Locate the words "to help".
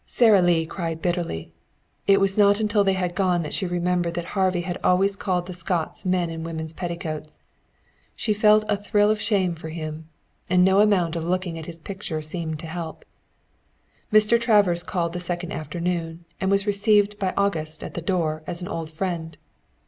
12.61-13.05